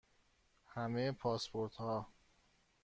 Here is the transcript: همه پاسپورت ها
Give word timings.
همه 0.65 1.11
پاسپورت 1.11 1.75
ها 1.79 2.07